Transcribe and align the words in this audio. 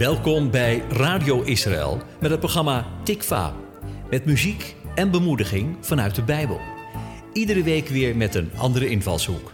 Welkom 0.00 0.50
bij 0.50 0.82
Radio 0.88 1.42
Israël 1.42 2.02
met 2.20 2.30
het 2.30 2.40
programma 2.40 2.86
Tikva. 3.04 3.54
Met 4.10 4.24
muziek 4.24 4.76
en 4.94 5.10
bemoediging 5.10 5.76
vanuit 5.80 6.14
de 6.14 6.22
Bijbel. 6.22 6.60
Iedere 7.32 7.62
week 7.62 7.88
weer 7.88 8.16
met 8.16 8.34
een 8.34 8.50
andere 8.56 8.88
invalshoek. 8.88 9.52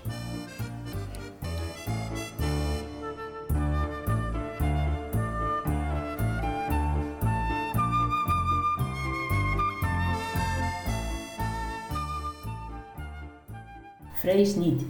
Vrees 14.15 14.55
niet. 14.55 14.83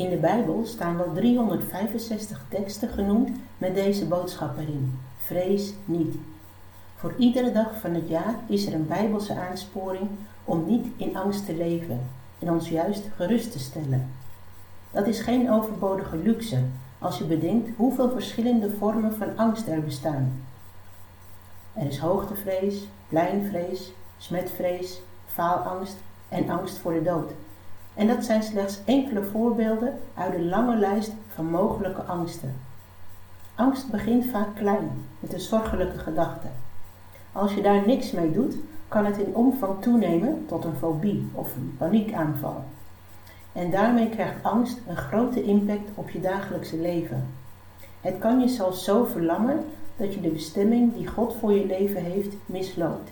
In 0.00 0.10
de 0.10 0.16
Bijbel 0.16 0.62
staan 0.64 0.96
wel 0.96 1.12
365 1.12 2.44
teksten 2.48 2.88
genoemd 2.88 3.30
met 3.58 3.74
deze 3.74 4.06
boodschap 4.06 4.58
erin. 4.58 4.98
Vrees 5.18 5.74
niet. 5.84 6.16
Voor 6.96 7.14
iedere 7.18 7.52
dag 7.52 7.80
van 7.80 7.94
het 7.94 8.08
jaar 8.08 8.34
is 8.46 8.66
er 8.66 8.74
een 8.74 8.86
Bijbelse 8.86 9.34
aansporing 9.34 10.08
om 10.44 10.64
niet 10.66 10.86
in 10.96 11.16
angst 11.16 11.46
te 11.46 11.54
leven 11.54 12.00
en 12.38 12.50
ons 12.50 12.68
juist 12.68 13.02
gerust 13.16 13.52
te 13.52 13.58
stellen. 13.58 14.12
Dat 14.90 15.06
is 15.06 15.20
geen 15.20 15.50
overbodige 15.50 16.16
luxe 16.16 16.62
als 16.98 17.18
je 17.18 17.24
bedenkt 17.24 17.76
hoeveel 17.76 18.10
verschillende 18.10 18.70
vormen 18.70 19.16
van 19.16 19.36
angst 19.36 19.68
er 19.68 19.82
bestaan. 19.82 20.42
Er 21.72 21.86
is 21.86 21.98
hoogtevrees, 21.98 22.88
pleinvrees, 23.08 23.92
smetvrees, 24.18 25.00
faalangst 25.26 25.96
en 26.28 26.50
angst 26.50 26.78
voor 26.78 26.92
de 26.92 27.02
dood. 27.02 27.32
En 27.94 28.06
dat 28.06 28.24
zijn 28.24 28.42
slechts 28.42 28.80
enkele 28.84 29.22
voorbeelden 29.22 29.98
uit 30.14 30.32
de 30.32 30.42
lange 30.42 30.76
lijst 30.76 31.12
van 31.28 31.50
mogelijke 31.50 32.02
angsten. 32.02 32.54
Angst 33.54 33.90
begint 33.90 34.26
vaak 34.26 34.54
klein, 34.54 34.90
met 35.20 35.32
een 35.32 35.40
zorgelijke 35.40 35.98
gedachte. 35.98 36.46
Als 37.32 37.54
je 37.54 37.62
daar 37.62 37.86
niks 37.86 38.10
mee 38.10 38.32
doet, 38.32 38.56
kan 38.88 39.04
het 39.04 39.18
in 39.18 39.34
omvang 39.34 39.82
toenemen 39.82 40.44
tot 40.46 40.64
een 40.64 40.76
fobie 40.76 41.28
of 41.32 41.56
een 41.56 41.74
paniekaanval. 41.78 42.64
En 43.52 43.70
daarmee 43.70 44.08
krijgt 44.08 44.42
angst 44.42 44.78
een 44.86 44.96
grote 44.96 45.42
impact 45.42 45.88
op 45.94 46.10
je 46.10 46.20
dagelijkse 46.20 46.76
leven. 46.76 47.26
Het 48.00 48.18
kan 48.18 48.40
je 48.40 48.48
zelfs 48.48 48.84
zo 48.84 49.04
verlammen 49.04 49.64
dat 49.96 50.14
je 50.14 50.20
de 50.20 50.28
bestemming 50.28 50.94
die 50.94 51.06
God 51.06 51.36
voor 51.40 51.52
je 51.52 51.66
leven 51.66 52.02
heeft 52.02 52.34
misloopt. 52.46 53.10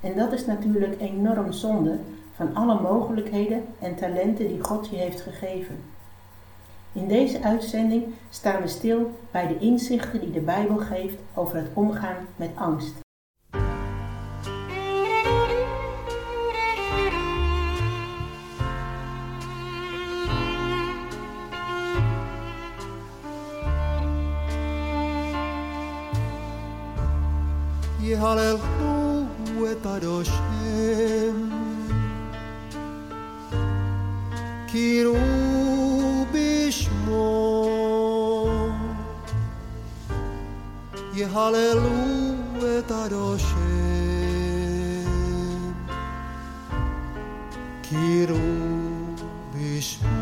En 0.00 0.16
dat 0.16 0.32
is 0.32 0.46
natuurlijk 0.46 1.00
enorm 1.00 1.52
zonde 1.52 1.98
van 2.36 2.54
alle 2.54 2.80
mogelijkheden 2.80 3.64
en 3.80 3.94
talenten 3.94 4.48
die 4.48 4.64
God 4.64 4.88
je 4.88 4.96
heeft 4.96 5.20
gegeven. 5.20 5.82
In 6.92 7.08
deze 7.08 7.42
uitzending 7.42 8.04
staan 8.30 8.62
we 8.62 8.68
stil 8.68 9.10
bij 9.30 9.46
de 9.46 9.58
inzichten 9.58 10.20
die 10.20 10.30
de 10.30 10.40
Bijbel 10.40 10.76
geeft 10.76 11.16
over 11.34 11.56
het 11.56 11.68
omgaan 11.74 12.26
met 12.36 12.50
angst. 12.54 13.02
Hallelujah. 28.24 28.73
בשמו, 36.33 37.19
יהללו 41.13 41.89
את 42.79 42.91
השם, 42.91 43.49
קראו 47.89 48.37
בשמו. 49.55 50.12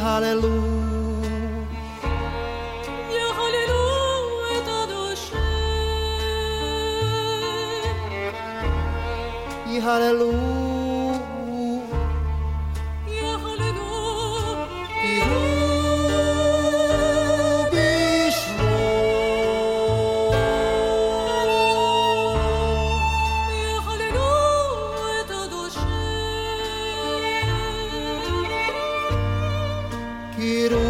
hallelujah. 0.00 0.79
quiero 30.40 30.89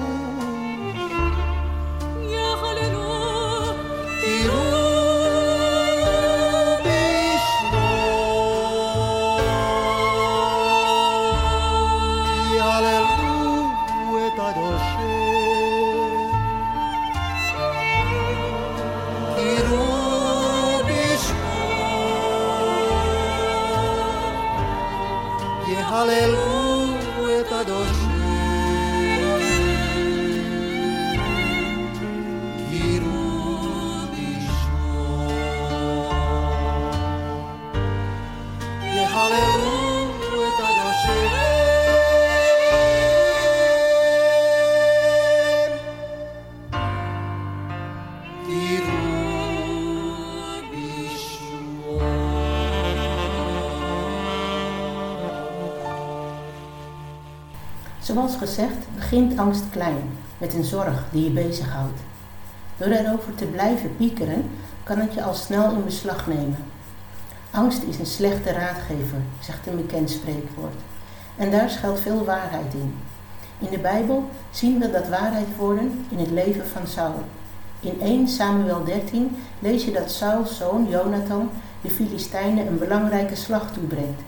Hallelujah, 25.75 27.21
with 27.23 27.51
a. 27.51 28.20
Zoals 58.13 58.35
gezegd 58.35 58.77
begint 58.95 59.39
angst 59.39 59.63
klein, 59.69 60.17
met 60.37 60.53
een 60.53 60.63
zorg 60.63 61.03
die 61.11 61.23
je 61.23 61.29
bezighoudt. 61.29 61.99
Door 62.77 62.87
erover 62.87 63.35
te 63.35 63.45
blijven 63.45 63.95
piekeren, 63.95 64.49
kan 64.83 64.99
het 64.99 65.13
je 65.13 65.23
al 65.23 65.33
snel 65.33 65.71
in 65.71 65.83
beslag 65.83 66.27
nemen. 66.27 66.57
Angst 67.51 67.83
is 67.83 67.99
een 67.99 68.05
slechte 68.05 68.51
raadgever, 68.51 69.17
zegt 69.39 69.67
een 69.67 69.75
bekend 69.75 70.09
spreekwoord. 70.09 70.75
En 71.37 71.51
daar 71.51 71.69
schuilt 71.69 71.99
veel 71.99 72.25
waarheid 72.25 72.73
in. 72.73 72.95
In 73.59 73.69
de 73.69 73.79
Bijbel 73.79 74.29
zien 74.49 74.79
we 74.79 74.91
dat 74.91 75.09
waarheid 75.09 75.55
worden 75.57 76.05
in 76.09 76.17
het 76.17 76.31
leven 76.31 76.67
van 76.67 76.87
Saul. 76.87 77.23
In 77.79 78.01
1 78.01 78.27
Samuel 78.27 78.83
13 78.83 79.37
lees 79.59 79.85
je 79.85 79.91
dat 79.91 80.11
Sauls 80.11 80.57
zoon 80.57 80.87
Jonathan 80.89 81.49
de 81.81 81.89
Filistijnen 81.89 82.67
een 82.67 82.77
belangrijke 82.77 83.35
slag 83.35 83.73
toebrengt. 83.73 84.21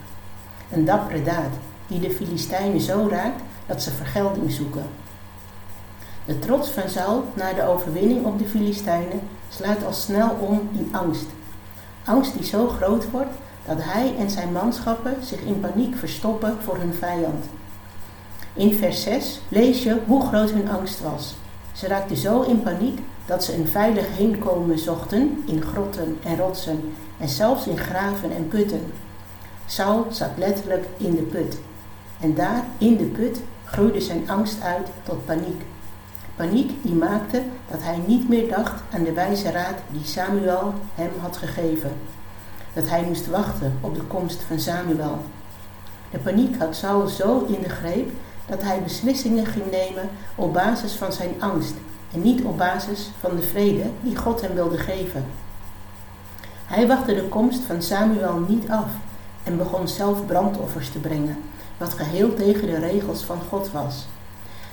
Een 0.70 0.84
dappere 0.84 1.22
daad 1.22 1.52
die 1.86 2.00
de 2.00 2.10
Filistijnen 2.10 2.80
zo 2.80 3.08
raakt 3.10 3.42
dat 3.66 3.82
ze 3.82 3.90
vergelding 3.90 4.52
zoeken. 4.52 4.86
De 6.24 6.38
trots 6.38 6.68
van 6.68 6.88
Saul 6.88 7.24
na 7.34 7.52
de 7.52 7.66
overwinning 7.66 8.24
op 8.24 8.38
de 8.38 8.44
Filistijnen 8.44 9.20
sluit 9.48 9.84
al 9.84 9.92
snel 9.92 10.30
om 10.30 10.68
in 10.72 10.88
angst. 10.92 11.26
Angst 12.04 12.32
die 12.34 12.44
zo 12.44 12.68
groot 12.68 13.10
wordt 13.10 13.34
dat 13.66 13.76
hij 13.80 14.14
en 14.18 14.30
zijn 14.30 14.52
manschappen 14.52 15.16
zich 15.22 15.40
in 15.40 15.60
paniek 15.60 15.96
verstoppen 15.96 16.56
voor 16.62 16.76
hun 16.76 16.94
vijand. 16.94 17.44
In 18.54 18.74
vers 18.74 19.02
6 19.02 19.40
lees 19.48 19.82
je 19.82 20.00
hoe 20.06 20.26
groot 20.26 20.50
hun 20.50 20.70
angst 20.70 21.00
was. 21.00 21.34
Ze 21.72 21.86
raakten 21.86 22.16
zo 22.16 22.42
in 22.42 22.62
paniek 22.62 22.98
dat 23.26 23.44
ze 23.44 23.54
een 23.54 23.68
veilig 23.68 24.16
heenkomen 24.16 24.78
zochten 24.78 25.42
in 25.46 25.62
grotten 25.62 26.18
en 26.24 26.36
rotsen 26.36 26.94
en 27.18 27.28
zelfs 27.28 27.66
in 27.66 27.78
graven 27.78 28.30
en 28.30 28.48
putten. 28.48 28.92
Saul 29.66 30.06
zat 30.10 30.30
letterlijk 30.36 30.86
in 30.96 31.14
de 31.14 31.22
put. 31.22 31.58
En 32.20 32.34
daar 32.34 32.64
in 32.78 32.96
de 32.96 33.04
put 33.04 33.40
groeide 33.74 34.00
zijn 34.00 34.30
angst 34.30 34.62
uit 34.62 34.88
tot 35.02 35.24
paniek. 35.24 35.62
Paniek 36.36 36.82
die 36.82 36.94
maakte 36.94 37.42
dat 37.70 37.82
hij 37.82 37.98
niet 38.06 38.28
meer 38.28 38.48
dacht 38.48 38.82
aan 38.92 39.02
de 39.02 39.12
wijze 39.12 39.50
raad 39.50 39.74
die 39.90 40.04
Samuel 40.04 40.74
hem 40.94 41.10
had 41.20 41.36
gegeven. 41.36 41.92
Dat 42.72 42.88
hij 42.88 43.02
moest 43.02 43.26
wachten 43.26 43.78
op 43.80 43.94
de 43.94 44.02
komst 44.02 44.42
van 44.42 44.60
Samuel. 44.60 45.24
De 46.10 46.18
paniek 46.18 46.56
had 46.58 46.76
Saul 46.76 47.06
zo 47.06 47.44
in 47.48 47.62
de 47.62 47.68
greep 47.68 48.10
dat 48.46 48.62
hij 48.62 48.82
beslissingen 48.82 49.46
ging 49.46 49.70
nemen 49.70 50.08
op 50.34 50.52
basis 50.52 50.92
van 50.92 51.12
zijn 51.12 51.34
angst 51.38 51.74
en 52.12 52.22
niet 52.22 52.44
op 52.44 52.58
basis 52.58 53.10
van 53.18 53.36
de 53.36 53.42
vrede 53.42 53.90
die 54.00 54.16
God 54.16 54.40
hem 54.40 54.54
wilde 54.54 54.78
geven. 54.78 55.24
Hij 56.66 56.86
wachtte 56.86 57.14
de 57.14 57.28
komst 57.28 57.62
van 57.62 57.82
Samuel 57.82 58.38
niet 58.48 58.70
af 58.70 58.88
en 59.42 59.56
begon 59.56 59.88
zelf 59.88 60.26
brandoffers 60.26 60.90
te 60.90 60.98
brengen, 60.98 61.36
wat 61.76 61.92
geheel 61.92 62.34
tegen 62.34 62.66
de 62.66 62.78
regels 62.78 63.22
van 63.22 63.40
God 63.48 63.70
was. 63.72 64.06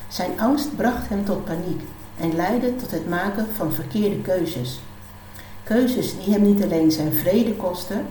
Zijn 0.07 0.39
angst 0.39 0.75
bracht 0.75 1.09
hem 1.09 1.25
tot 1.25 1.45
paniek 1.45 1.81
en 2.19 2.35
leidde 2.35 2.75
tot 2.75 2.91
het 2.91 3.09
maken 3.09 3.47
van 3.55 3.73
verkeerde 3.73 4.21
keuzes. 4.21 4.79
Keuzes 5.63 6.17
die 6.23 6.33
hem 6.33 6.41
niet 6.41 6.63
alleen 6.63 6.91
zijn 6.91 7.13
vrede 7.13 7.55
kostten, 7.55 8.05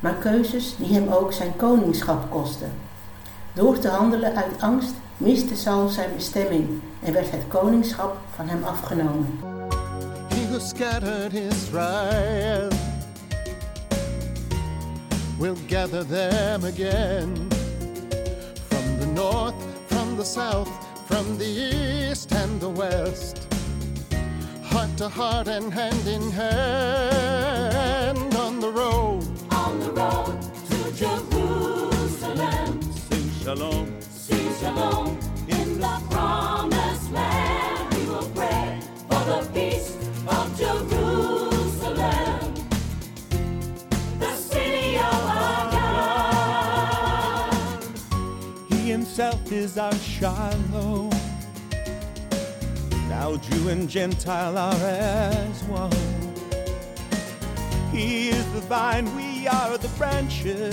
maar 0.00 0.14
keuzes 0.14 0.76
die 0.76 0.94
hem 0.94 1.08
ook 1.08 1.32
zijn 1.32 1.56
koningschap 1.56 2.30
kostten. 2.30 2.72
Door 3.52 3.78
te 3.78 3.88
handelen 3.88 4.36
uit 4.36 4.60
angst 4.60 4.94
miste 5.16 5.56
Saul 5.56 5.88
zijn 5.88 6.10
bestemming 6.14 6.68
en 7.02 7.12
werd 7.12 7.30
het 7.30 7.48
koningschap 7.48 8.16
van 8.34 8.48
hem 8.48 8.62
afgenomen. 8.62 9.38
He 10.28 10.48
who 10.50 10.58
scattered 10.58 11.32
Israel 11.32 12.68
will 15.38 15.56
gather 15.66 16.06
them 16.06 16.64
again 16.64 17.57
north, 19.18 19.54
from 19.88 20.16
the 20.16 20.24
south, 20.24 20.70
from 21.08 21.36
the 21.38 21.44
east 21.44 22.30
and 22.32 22.60
the 22.60 22.68
west. 22.82 23.36
Heart 24.70 24.96
to 24.98 25.08
heart 25.08 25.48
and 25.48 25.72
hand 25.74 26.06
in 26.06 26.30
hand 26.30 28.34
on 28.46 28.60
the 28.60 28.70
road. 28.80 29.24
On 29.50 29.80
the 29.84 29.90
road 30.02 30.36
to 30.70 30.78
Jerusalem, 31.02 32.70
Sing 33.08 33.28
shalom. 33.42 33.86
see 34.24 34.46
shalom 34.60 35.18
in 35.58 35.68
the 35.84 35.96
promised 36.10 37.10
land. 37.10 37.84
We 37.94 38.02
will 38.12 38.30
pray 38.38 38.66
for 39.08 39.22
the 39.30 39.40
peace 39.52 39.90
of 40.36 40.44
Jerusalem, 40.60 41.07
himself 49.18 49.50
is 49.50 49.76
our 49.76 49.94
Shalom. 49.96 51.10
Now 53.08 53.36
Jew 53.36 53.68
and 53.68 53.88
Gentile 53.88 54.56
are 54.56 54.74
as 54.74 55.64
one. 55.64 55.90
He 57.90 58.28
is 58.28 58.44
the 58.52 58.60
vine, 58.60 59.12
we 59.16 59.48
are 59.48 59.76
the 59.76 59.88
branches. 59.98 60.72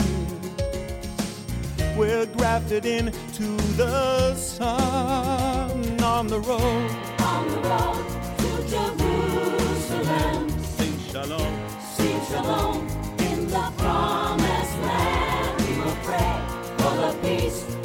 We're 1.97 2.27
grafted 2.37 2.85
into 2.85 3.57
the 3.77 4.35
sun 4.35 6.03
on 6.03 6.27
the 6.27 6.39
road. 6.39 6.91
On 7.21 7.47
the 7.49 7.61
road 7.67 8.05
to 8.37 8.49
Jerusalem, 8.69 10.49
Sing 10.61 10.99
shalom. 11.11 11.53
see 11.95 12.15
shalom 12.29 12.87
in 13.17 13.47
the 13.47 13.73
promised 13.77 14.77
land. 14.85 15.61
We 15.61 15.79
will 15.81 15.97
pray 16.03 16.41
for 16.77 16.93
the 16.95 17.17
peace 17.23 17.84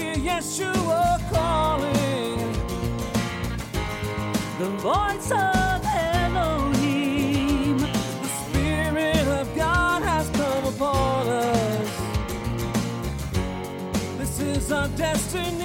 Hear 0.00 0.14
Yeshua 0.14 1.20
calling? 1.30 2.38
The 4.58 4.70
voice 4.80 5.30
of 5.30 5.84
Elohim. 5.84 7.76
The 7.76 8.30
Spirit 8.40 9.26
of 9.28 9.54
God 9.54 10.02
has 10.02 10.30
come 10.30 10.64
upon 10.74 11.28
us. 11.28 11.90
This 14.16 14.40
is 14.40 14.72
our 14.72 14.88
destiny. 14.96 15.59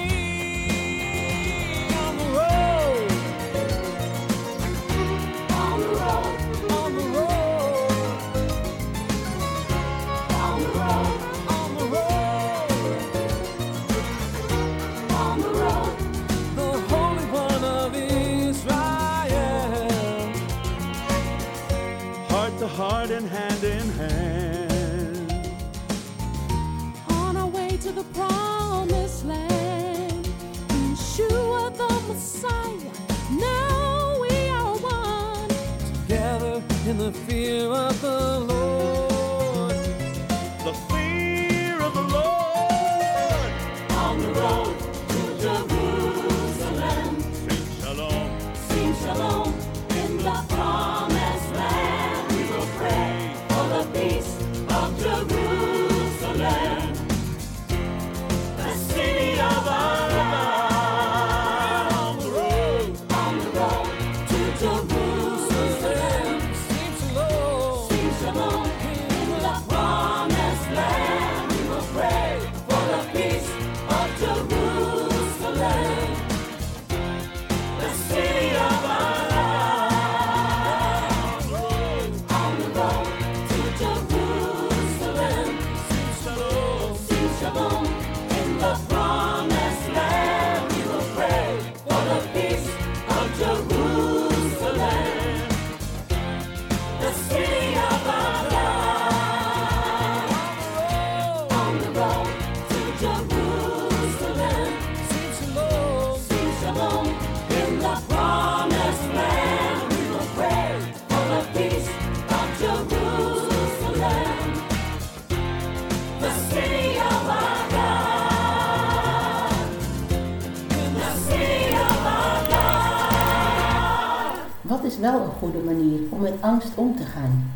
Angst 126.46 126.76
om 126.76 126.96
te 126.96 127.04
gaan? 127.04 127.54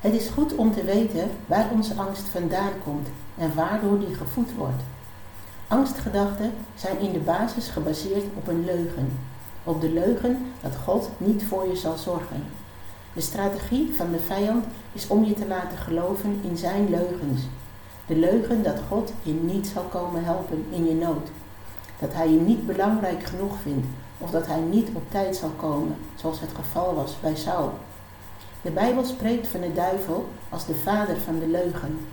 Het 0.00 0.14
is 0.14 0.28
goed 0.28 0.54
om 0.54 0.72
te 0.72 0.84
weten 0.84 1.30
waar 1.46 1.68
onze 1.72 1.94
angst 1.94 2.28
vandaan 2.28 2.72
komt 2.84 3.08
en 3.38 3.54
waardoor 3.54 3.98
die 3.98 4.14
gevoed 4.14 4.54
wordt. 4.56 4.82
Angstgedachten 5.68 6.52
zijn 6.74 6.98
in 6.98 7.12
de 7.12 7.18
basis 7.18 7.68
gebaseerd 7.68 8.24
op 8.36 8.48
een 8.48 8.64
leugen. 8.64 9.18
Op 9.64 9.80
de 9.80 9.92
leugen 9.92 10.46
dat 10.60 10.76
God 10.84 11.08
niet 11.16 11.44
voor 11.44 11.68
je 11.68 11.76
zal 11.76 11.96
zorgen. 11.96 12.44
De 13.12 13.20
strategie 13.20 13.92
van 13.96 14.10
de 14.10 14.18
vijand 14.18 14.64
is 14.92 15.06
om 15.06 15.24
je 15.24 15.34
te 15.34 15.46
laten 15.46 15.78
geloven 15.78 16.40
in 16.42 16.56
zijn 16.56 16.90
leugens. 16.90 17.40
De 18.06 18.16
leugen 18.16 18.62
dat 18.62 18.80
God 18.88 19.12
je 19.22 19.32
niet 19.32 19.66
zal 19.66 19.82
komen 19.82 20.24
helpen 20.24 20.64
in 20.70 20.84
je 20.84 20.94
nood. 20.94 21.28
Dat 21.98 22.14
hij 22.14 22.30
je 22.30 22.40
niet 22.40 22.66
belangrijk 22.66 23.24
genoeg 23.24 23.60
vindt 23.62 23.86
of 24.18 24.30
dat 24.30 24.46
hij 24.46 24.60
niet 24.60 24.88
op 24.92 25.10
tijd 25.10 25.36
zal 25.36 25.50
komen, 25.56 25.96
zoals 26.14 26.40
het 26.40 26.50
geval 26.54 26.94
was 26.94 27.16
bij 27.20 27.36
Saul. 27.36 27.72
De 28.64 28.70
Bijbel 28.70 29.04
spreekt 29.04 29.48
van 29.48 29.60
de 29.60 29.72
duivel 29.72 30.28
als 30.48 30.66
de 30.66 30.74
vader 30.74 31.16
van 31.16 31.38
de 31.38 31.46
leugen. 31.46 32.06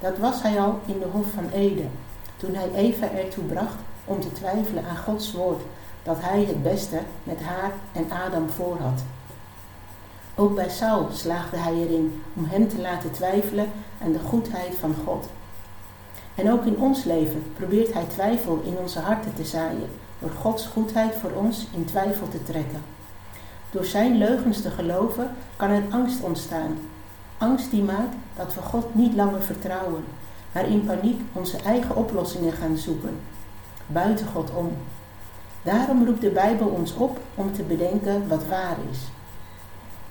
Dat 0.00 0.18
was 0.18 0.42
hij 0.42 0.60
al 0.60 0.80
in 0.86 0.98
de 0.98 1.06
Hof 1.12 1.26
van 1.34 1.50
Eden, 1.50 1.90
toen 2.36 2.54
hij 2.54 2.70
Eva 2.74 3.10
ertoe 3.10 3.44
bracht 3.44 3.76
om 4.04 4.20
te 4.20 4.32
twijfelen 4.32 4.84
aan 4.84 4.96
Gods 4.96 5.32
woord, 5.32 5.62
dat 6.02 6.16
hij 6.20 6.44
het 6.44 6.62
beste 6.62 6.98
met 7.22 7.42
haar 7.42 7.72
en 7.92 8.10
Adam 8.10 8.48
voor 8.48 8.76
had. 8.80 9.02
Ook 10.34 10.54
bij 10.54 10.68
Saul 10.68 11.08
slaagde 11.12 11.56
hij 11.56 11.74
erin 11.74 12.22
om 12.36 12.44
hem 12.44 12.68
te 12.68 12.80
laten 12.80 13.10
twijfelen 13.10 13.70
aan 14.02 14.12
de 14.12 14.20
goedheid 14.20 14.74
van 14.80 14.94
God. 15.06 15.28
En 16.34 16.52
ook 16.52 16.64
in 16.64 16.78
ons 16.78 17.04
leven 17.04 17.44
probeert 17.56 17.92
hij 17.92 18.04
twijfel 18.04 18.60
in 18.64 18.76
onze 18.78 18.98
harten 18.98 19.34
te 19.34 19.44
zaaien, 19.44 19.90
door 20.18 20.30
Gods 20.30 20.66
goedheid 20.66 21.14
voor 21.14 21.30
ons 21.30 21.66
in 21.72 21.84
twijfel 21.84 22.28
te 22.28 22.42
trekken. 22.42 22.93
Door 23.74 23.84
zijn 23.84 24.18
leugens 24.18 24.62
te 24.62 24.70
geloven 24.70 25.30
kan 25.56 25.70
er 25.70 25.82
angst 25.90 26.22
ontstaan. 26.22 26.78
Angst 27.38 27.70
die 27.70 27.82
maakt 27.82 28.14
dat 28.36 28.54
we 28.54 28.60
God 28.60 28.94
niet 28.94 29.14
langer 29.14 29.42
vertrouwen, 29.42 30.04
maar 30.52 30.68
in 30.68 30.84
paniek 30.84 31.20
onze 31.32 31.56
eigen 31.56 31.96
oplossingen 31.96 32.52
gaan 32.52 32.76
zoeken, 32.76 33.16
buiten 33.86 34.26
God 34.26 34.50
om. 34.50 34.72
Daarom 35.62 36.04
roept 36.04 36.20
de 36.20 36.30
Bijbel 36.30 36.66
ons 36.66 36.94
op 36.94 37.20
om 37.34 37.52
te 37.52 37.62
bedenken 37.62 38.28
wat 38.28 38.46
waar 38.46 38.76
is. 38.90 38.98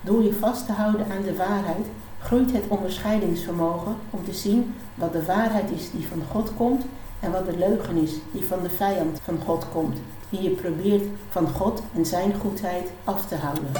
Door 0.00 0.22
je 0.22 0.34
vast 0.34 0.66
te 0.66 0.72
houden 0.72 1.06
aan 1.10 1.22
de 1.22 1.36
waarheid 1.36 1.86
groeit 2.18 2.52
het 2.52 2.64
onderscheidingsvermogen 2.68 3.96
om 4.10 4.24
te 4.24 4.34
zien 4.34 4.74
wat 4.94 5.12
de 5.12 5.24
waarheid 5.24 5.70
is 5.70 5.90
die 5.90 6.06
van 6.08 6.22
God 6.30 6.52
komt 6.56 6.84
en 7.24 7.30
wat 7.30 7.46
de 7.46 7.58
leugen 7.58 7.96
is 7.96 8.12
die 8.32 8.44
van 8.44 8.62
de 8.62 8.70
vijand 8.70 9.20
van 9.22 9.40
God 9.44 9.66
komt, 9.72 9.98
die 10.28 10.42
je 10.42 10.50
probeert 10.50 11.04
van 11.28 11.48
God 11.48 11.82
en 11.94 12.06
zijn 12.06 12.34
goedheid 12.34 12.90
af 13.04 13.26
te 13.26 13.34
houden. 13.34 13.72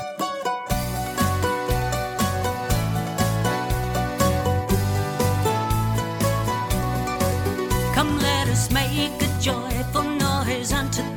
Come, 7.95 8.21
let 8.21 8.49
us 8.49 8.69
make 8.69 9.23
a 9.23 9.41
joyful 9.41 10.03
noise 10.03 10.75
unto 10.75 11.14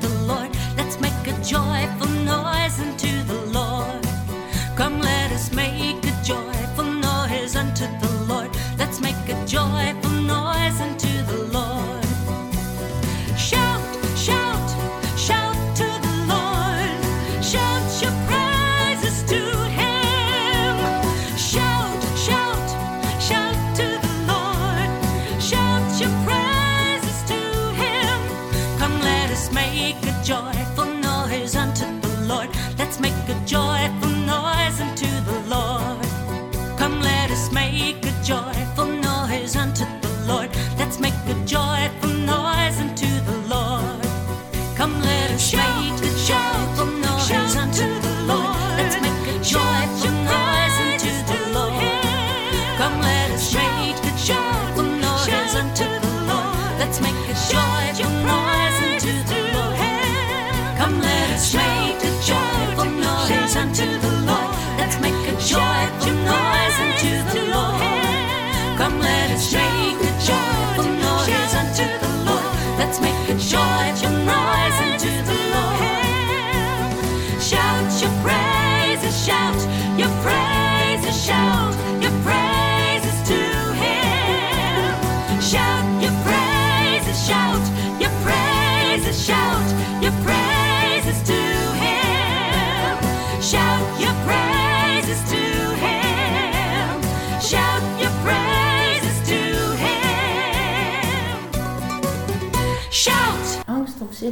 unto 39.57 39.85
the 40.01 40.25
Lord. 40.27 40.49
Let's 40.77 40.99
make 40.99 41.13
a 41.27 41.33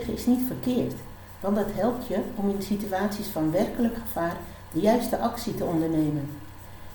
Is 0.04 0.26
niet 0.26 0.48
verkeerd, 0.48 0.94
want 1.40 1.56
dat 1.56 1.72
helpt 1.74 2.08
je 2.08 2.20
om 2.36 2.50
in 2.50 2.62
situaties 2.62 3.28
van 3.28 3.52
werkelijk 3.52 3.96
gevaar 4.06 4.38
de 4.72 4.80
juiste 4.80 5.20
actie 5.20 5.56
te 5.56 5.64
ondernemen. 5.64 6.30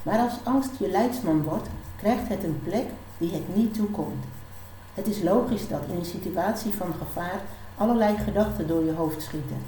Maar 0.03 0.19
als 0.19 0.39
angst 0.43 0.71
je 0.79 0.91
leidsman 0.91 1.43
wordt, 1.43 1.69
krijgt 1.97 2.29
het 2.29 2.45
een 2.45 2.61
plek 2.65 2.87
die 3.19 3.33
het 3.33 3.57
niet 3.57 3.75
toekomt. 3.75 4.25
Het 4.95 5.07
is 5.07 5.23
logisch 5.23 5.69
dat 5.69 5.81
in 5.89 5.97
een 5.97 6.05
situatie 6.05 6.75
van 6.75 6.95
gevaar 6.99 7.41
allerlei 7.77 8.17
gedachten 8.17 8.67
door 8.67 8.85
je 8.85 8.93
hoofd 8.93 9.23
schieten. 9.23 9.63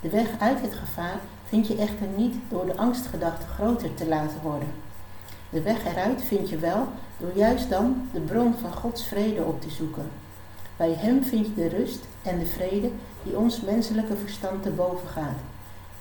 De 0.00 0.10
weg 0.10 0.28
uit 0.38 0.60
het 0.60 0.74
gevaar 0.74 1.20
vind 1.44 1.66
je 1.66 1.76
echter 1.76 2.06
niet 2.16 2.34
door 2.48 2.66
de 2.66 2.76
angstgedachten 2.76 3.48
groter 3.48 3.94
te 3.94 4.08
laten 4.08 4.40
worden. 4.42 4.68
De 5.50 5.62
weg 5.62 5.84
eruit 5.84 6.22
vind 6.22 6.48
je 6.48 6.56
wel 6.56 6.88
door 7.16 7.32
juist 7.34 7.70
dan 7.70 8.08
de 8.12 8.20
bron 8.20 8.54
van 8.60 8.72
Gods 8.72 9.06
vrede 9.06 9.42
op 9.42 9.60
te 9.60 9.70
zoeken. 9.70 10.10
Bij 10.76 10.94
Hem 10.98 11.24
vind 11.24 11.46
je 11.46 11.54
de 11.54 11.68
rust 11.68 12.04
en 12.22 12.38
de 12.38 12.46
vrede 12.46 12.90
die 13.22 13.38
ons 13.38 13.60
menselijke 13.60 14.16
verstand 14.16 14.62
te 14.62 14.70
boven 14.70 15.08
gaat. 15.08 15.38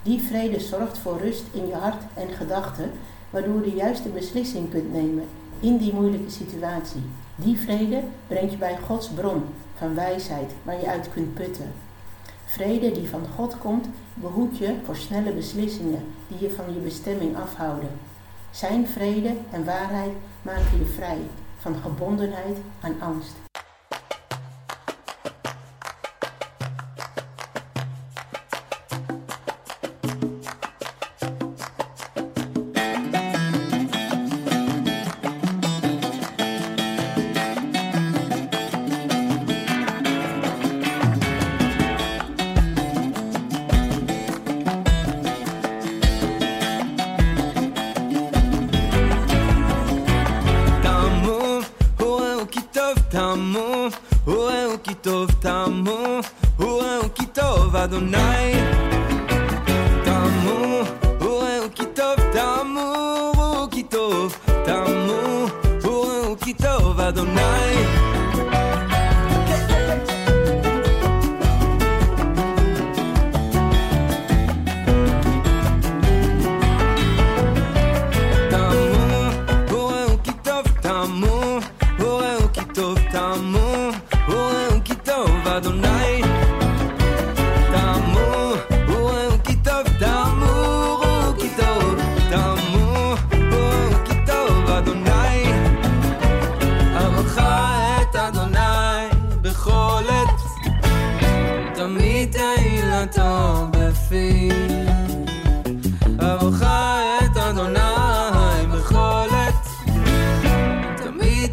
Die 0.03 0.22
vrede 0.22 0.60
zorgt 0.60 0.98
voor 0.98 1.20
rust 1.20 1.44
in 1.51 1.67
je 1.67 1.74
hart 1.74 2.01
en 2.13 2.29
gedachten, 2.29 2.91
waardoor 3.29 3.55
je 3.55 3.70
de 3.70 3.75
juiste 3.75 4.10
beslissing 4.10 4.72
kunt 4.72 4.94
nemen 4.94 5.24
in 5.60 5.77
die 5.77 5.94
moeilijke 5.94 6.29
situatie. 6.29 7.01
Die 7.36 7.58
vrede 7.58 8.01
brengt 8.27 8.51
je 8.51 8.58
bij 8.58 8.77
Gods 8.86 9.10
bron 9.10 9.44
van 9.77 9.96
wijsheid 9.96 10.51
waar 10.63 10.79
je 10.79 10.88
uit 10.88 11.10
kunt 11.13 11.34
putten. 11.34 11.72
Vrede 12.46 12.91
die 12.91 13.10
van 13.10 13.25
God 13.36 13.58
komt, 13.58 13.88
behoedt 14.13 14.58
je 14.58 14.75
voor 14.84 14.96
snelle 14.96 15.32
beslissingen 15.32 16.03
die 16.27 16.39
je 16.39 16.51
van 16.51 16.74
je 16.74 16.79
bestemming 16.79 17.38
afhouden. 17.38 17.89
Zijn 18.51 18.88
vrede 18.88 19.34
en 19.51 19.65
waarheid 19.65 20.12
maken 20.41 20.77
je 20.77 20.86
vrij 20.86 21.20
van 21.58 21.75
gebondenheid 21.75 22.58
aan 22.82 22.96
angst. 23.00 23.44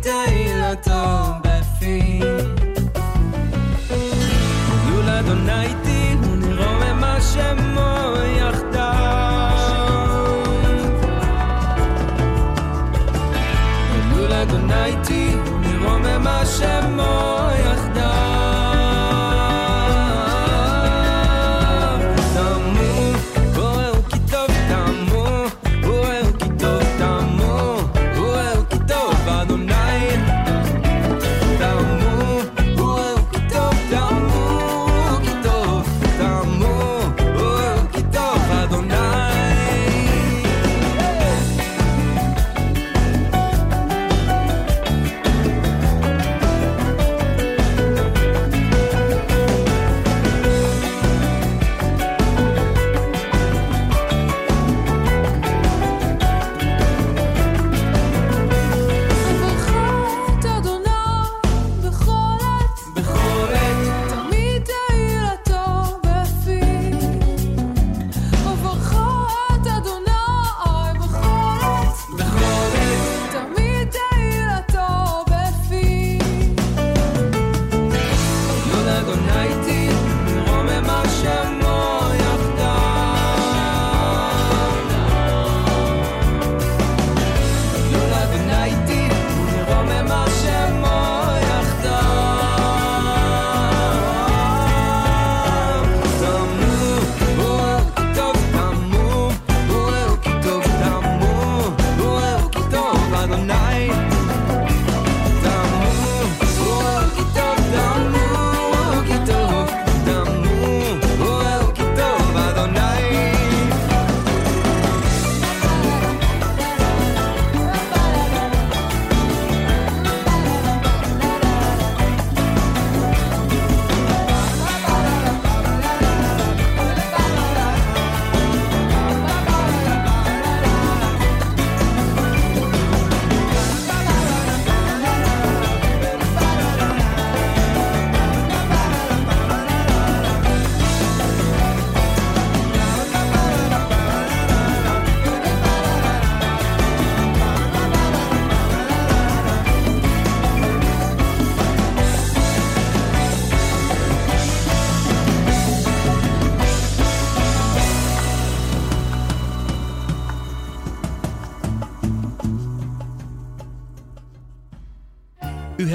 כדי 0.02 0.46
לטוב 0.54 1.30
בפי. 1.42 2.31